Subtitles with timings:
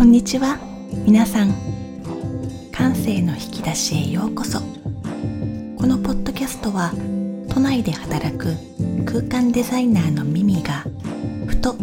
[0.00, 0.56] こんにちは。
[1.04, 1.52] 皆さん
[2.72, 4.60] 感性の引き出しへようこそ。
[4.60, 4.64] こ
[5.86, 6.90] のポッドキャストは
[7.50, 8.56] 都内で働く
[9.04, 10.86] 空間デザイナーのミミが
[11.46, 11.74] ふと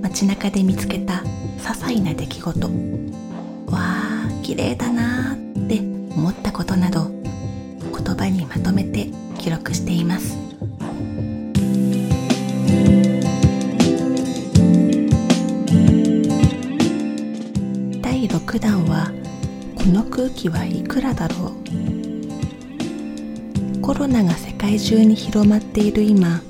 [0.00, 1.22] 街中で見つけた
[1.58, 2.66] 些細な出来事。
[2.66, 2.72] わ
[3.74, 5.80] あ綺麗だなーって
[6.16, 10.45] 思ったことなど言葉にまとめて記録しています。
[18.28, 19.12] 第6弾は
[19.76, 21.52] この空気はいくらだろ
[23.76, 23.80] う？
[23.80, 26.42] コロナが世界中に広まっている今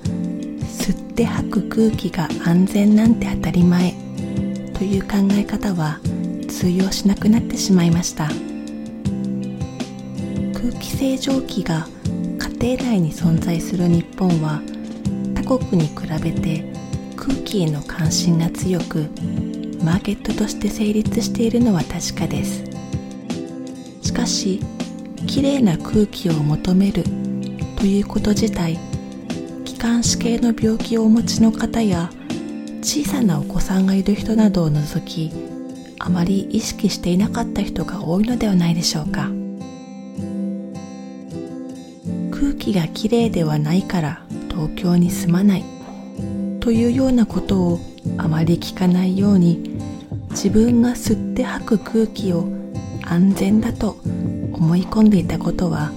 [0.63, 3.93] 吸って吐く空気が安全なんて当たり前
[4.73, 6.01] という考え方は
[6.49, 8.31] 通用しなくなってしまいました。
[10.55, 11.87] 空気清浄機が
[12.59, 14.63] 家庭内に存在する日本は
[15.35, 16.73] 他国に比べて
[17.17, 19.11] 空気への関心が強く
[19.87, 22.65] マーケットとして成立しているのは確かです。
[24.03, 24.61] しかし
[25.29, 27.05] きれいな空気を求める
[27.77, 28.81] ということ自体
[29.65, 32.11] 気管支系の病気をお持ちの方や
[32.83, 35.31] 小さなお子さんがいる人などを除き
[36.01, 39.31] あまり意識していなかった人が多いのではないでしょうか。
[42.33, 45.65] 空気がきれいではないから東京に住まない
[46.59, 47.81] というようなことを
[48.19, 49.76] あまり聞かないように
[50.31, 52.47] 自分が吸って吐く空気を
[53.03, 53.99] 安全だと
[54.53, 55.93] 思い込んでいたことは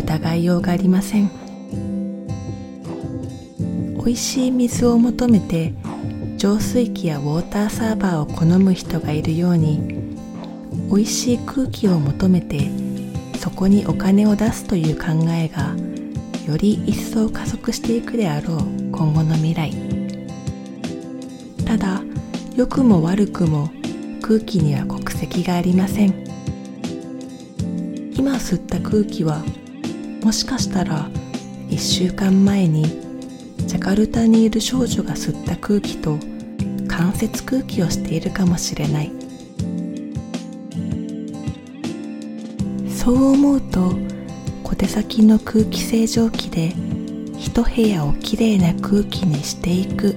[0.00, 1.30] 疑いようがありません。
[3.96, 5.74] 美味しい水を求めて
[6.38, 10.16] 浄水器やウォーターサーバーを好む人がいるように
[10.88, 12.70] 美味しい空気を求めて
[13.38, 15.76] そこにお金を出すという考えが
[16.46, 18.58] より一層加速していくであろう
[18.90, 19.72] 今後の未来。
[21.64, 22.02] ただ
[22.60, 23.70] 良くも悪くも
[24.20, 26.10] 空気には国籍がありません。
[28.14, 29.42] 今吸った空気は
[30.22, 31.08] もしかしたら
[31.70, 32.84] 1週間前に
[33.66, 36.18] ジャカルタにいる少女が吸った空気と
[36.86, 39.12] 間接空気をしているかもしれない。
[42.90, 43.94] そう思うと
[44.64, 46.74] 小手先の空気清浄機で
[47.38, 50.14] 一部屋をきれいな空気にしていく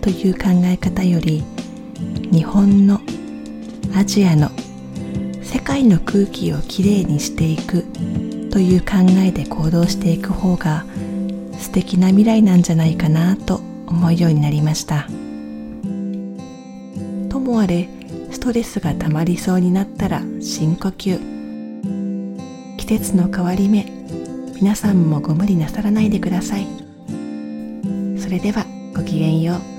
[0.00, 1.44] という考え方より
[2.32, 3.00] 日本の
[3.94, 4.50] アジアの
[5.42, 7.84] 世界の空気をきれいにしていく
[8.50, 10.84] という考えで行動していく方が
[11.58, 15.06] 素敵な未来なんじゃないかなと思うようになりました。
[17.28, 17.88] ともあれ
[18.30, 21.18] ストレスがたまりそうになったら深呼吸。
[22.76, 23.86] 季節の変わり目
[24.60, 26.66] 皆さんもご無理なさらないでください。
[28.18, 29.73] それではごきげんよう。